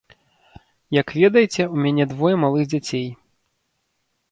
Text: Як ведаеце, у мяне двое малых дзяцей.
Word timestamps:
Як 1.01 1.13
ведаеце, 1.19 1.67
у 1.73 1.77
мяне 1.85 2.03
двое 2.15 2.33
малых 2.47 2.63
дзяцей. 2.75 3.07